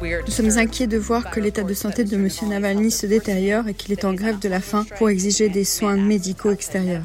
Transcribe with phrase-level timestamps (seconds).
[0.00, 2.28] Nous sommes inquiets de voir que l'état de santé de M.
[2.48, 5.96] Navalny se détériore et qu'il est en grève de la faim pour exiger des soins
[5.96, 7.02] médicaux extérieurs.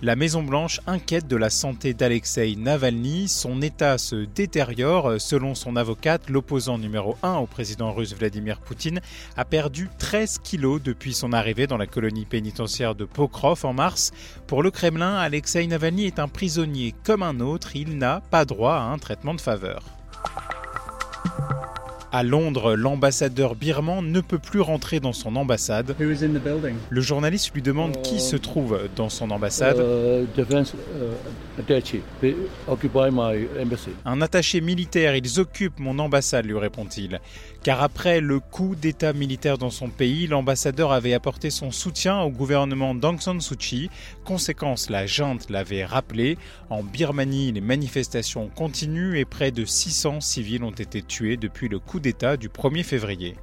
[0.00, 3.28] La Maison-Blanche inquiète de la santé d'Alexei Navalny.
[3.28, 5.20] Son état se détériore.
[5.20, 9.00] Selon son avocate, l'opposant numéro 1 au président russe Vladimir Poutine
[9.36, 14.12] a perdu 13 kilos depuis son arrivée dans la colonie pénitentiaire de Pokrov en mars.
[14.46, 17.76] Pour le Kremlin, Alexei Navalny est un prisonnier comme un autre.
[17.76, 19.99] Il n'a pas droit à un traitement de faveur.
[22.12, 25.94] À Londres, l'ambassadeur birman ne peut plus rentrer dans son ambassade.
[26.00, 26.74] Who is in the building?
[26.88, 29.76] Le journaliste lui demande qui se trouve dans son ambassade.
[29.78, 32.02] Uh, defense uh, attaché.
[32.20, 32.34] They
[32.66, 33.90] occupy my embassy.
[34.04, 37.20] Un attaché militaire, ils occupent mon ambassade, lui répond-il.
[37.62, 42.30] Car après le coup d'état militaire dans son pays, l'ambassadeur avait apporté son soutien au
[42.30, 43.90] gouvernement d'Aung San Suu Kyi.
[44.24, 46.38] Conséquence, la junte l'avait rappelé.
[46.70, 51.78] En Birmanie, les manifestations continuent et près de 600 civils ont été tués depuis le
[51.78, 53.36] coup d'état du 1er février.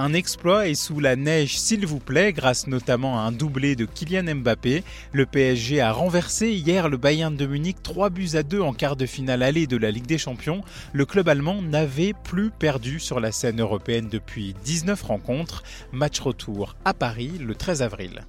[0.00, 3.84] Un exploit est sous la neige, s'il vous plaît, grâce notamment à un doublé de
[3.84, 4.84] Kylian Mbappé.
[5.12, 8.94] Le PSG a renversé hier le Bayern de Munich 3 buts à 2 en quart
[8.94, 10.62] de finale allée de la Ligue des Champions.
[10.92, 15.64] Le club allemand n'avait plus perdu sur la scène européenne depuis 19 rencontres.
[15.90, 18.20] Match retour à Paris le 13 avril.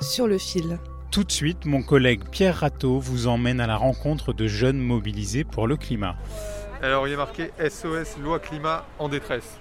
[0.00, 0.78] Sur le fil.
[1.14, 5.44] Tout de suite, mon collègue Pierre Ratteau vous emmène à la rencontre de jeunes mobilisés
[5.44, 6.16] pour le climat.
[6.82, 9.60] Alors il y a marqué SOS loi climat en détresse.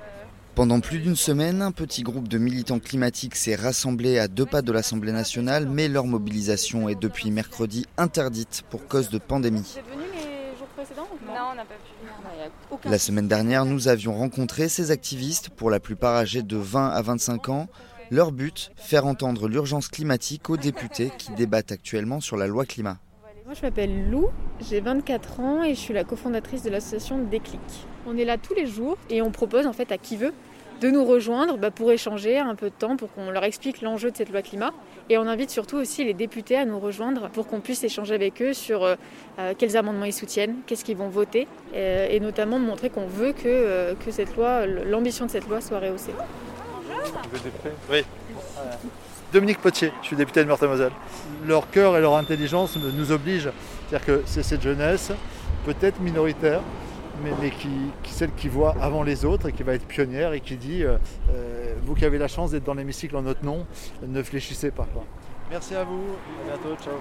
[0.56, 4.64] Pendant plus d'une semaine, un petit groupe de militants climatiques s'est rassemblé à deux pas
[4.64, 9.62] de l'Assemblée nationale, mais leur mobilisation est depuis mercredi interdite pour cause de pandémie.
[9.64, 12.14] C'est venu les jours précédents ou Non, on n'a pas pu venir.
[12.86, 17.02] La semaine dernière, nous avions rencontré ces activistes, pour la plupart âgés de 20 à
[17.04, 17.68] 25 ans.
[18.14, 23.00] Leur but, faire entendre l'urgence climatique aux députés qui débattent actuellement sur la loi climat.
[23.46, 24.28] Moi, je m'appelle Lou,
[24.70, 27.60] j'ai 24 ans et je suis la cofondatrice de l'association Déclic.
[28.06, 30.32] On est là tous les jours et on propose en fait à qui veut
[30.80, 34.12] de nous rejoindre bah, pour échanger un peu de temps, pour qu'on leur explique l'enjeu
[34.12, 34.74] de cette loi climat.
[35.10, 38.44] Et on invite surtout aussi les députés à nous rejoindre pour qu'on puisse échanger avec
[38.44, 38.94] eux sur euh,
[39.40, 43.34] euh, quels amendements ils soutiennent, qu'est-ce qu'ils vont voter, euh, et notamment montrer qu'on veut
[43.34, 46.14] que, cette loi, l'ambition de cette loi soit rehaussée.
[47.92, 48.04] Oui.
[49.32, 50.92] Dominique Potier, je suis député de Meurthe-et-Moselle.
[51.48, 53.50] Leur cœur et leur intelligence nous obligent.
[53.90, 55.12] C'est-à-dire que c'est cette jeunesse,
[55.66, 56.62] peut-être minoritaire,
[57.24, 57.70] mais, mais qui,
[58.04, 60.84] qui- celle qui voit avant les autres et qui va être pionnière et qui dit
[60.84, 60.98] euh,
[61.36, 63.66] euh, Vous qui avez la chance d'être dans l'hémicycle en notre nom,
[64.08, 64.88] ne fléchissez pas.
[64.94, 65.04] quoi.
[65.50, 66.02] Merci à vous,
[66.46, 66.94] à bientôt, ciao.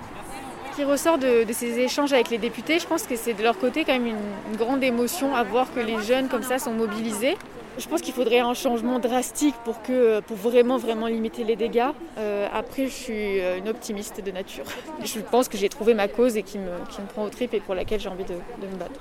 [0.71, 3.43] Ce qui ressort de, de ces échanges avec les députés, je pense que c'est de
[3.43, 4.17] leur côté quand même une,
[4.51, 7.37] une grande émotion à voir que les jeunes comme ça sont mobilisés.
[7.79, 11.91] Je pense qu'il faudrait un changement drastique pour, que, pour vraiment vraiment limiter les dégâts.
[12.19, 14.65] Euh, après, je suis euh, une optimiste de nature.
[15.05, 17.55] Je pense que j'ai trouvé ma cause et qui me, qui me prend au trip
[17.55, 19.01] et pour laquelle j'ai envie de, de me battre.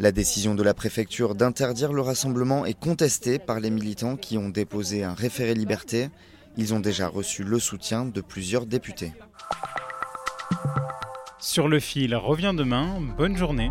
[0.00, 4.48] La décision de la préfecture d'interdire le rassemblement est contestée par les militants qui ont
[4.48, 6.08] déposé un référé liberté.
[6.56, 9.12] Ils ont déjà reçu le soutien de plusieurs députés.
[11.38, 13.00] Sur le fil revient demain.
[13.16, 13.70] Bonne journée.